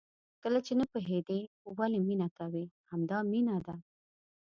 کله 0.43 0.59
چې 0.65 0.73
نه 0.79 0.85
پوهېدې 0.91 1.39
ولې 1.77 1.99
مینه 2.07 2.27
کوې؟ 2.37 2.65
همدا 2.91 3.17
مینه 3.31 3.57
ده. 3.65 3.75